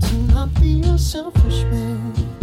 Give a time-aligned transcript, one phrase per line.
[0.00, 2.37] to not be a selfish man.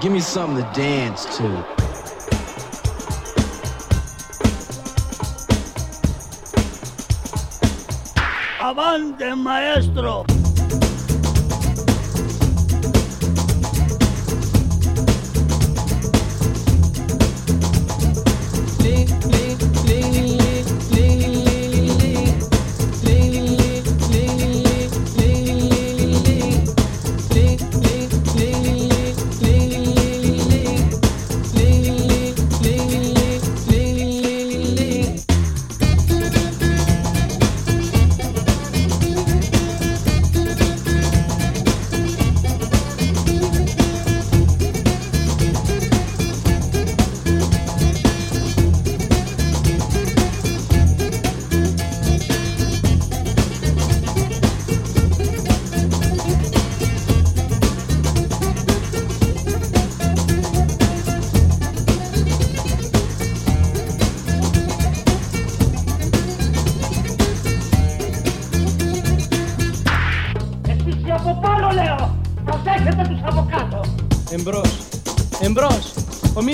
[0.00, 1.42] give me something to dance to.
[8.60, 10.47] Avante, maestro!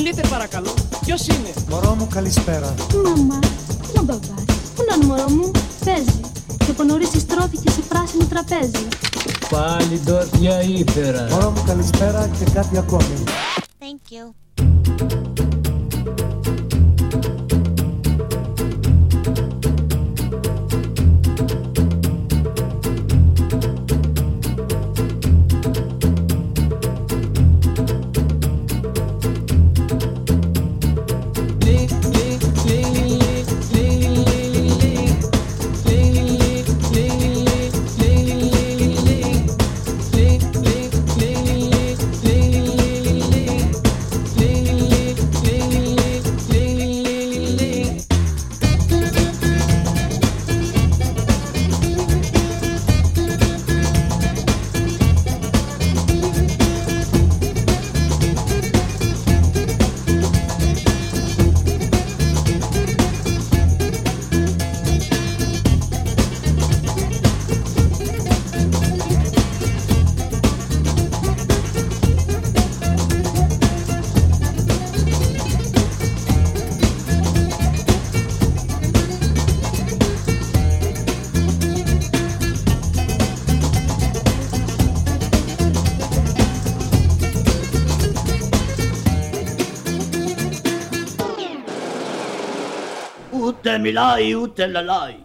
[0.07, 0.75] Μιλείτε παρακαλώ.
[1.05, 2.75] Ποιος είναι; Μωρό μου, καλησπέρα.
[3.05, 3.39] Μαμά,
[3.93, 4.45] ποιο μπαμπάς.
[4.75, 5.51] Πού να μωρό μου,
[5.85, 6.21] παίζει.
[6.59, 8.89] Και από νωρίς στρώθηκε σε πράσινο τραπέζι.
[9.51, 11.27] Πάλι ντόρτια ήφερα.
[11.31, 13.25] Μωρό μου, καλησπέρα και κάτι ακόμη.
[13.79, 15.64] Thank you.
[93.85, 95.24] me lie, you tell a lie.